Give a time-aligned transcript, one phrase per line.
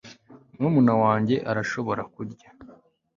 [0.53, 2.49] murumuna wanjye arashobora kurya